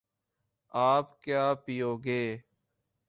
[0.73, 2.21] آپ کیا پیو گے